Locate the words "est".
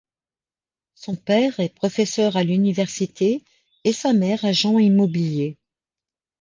1.59-1.75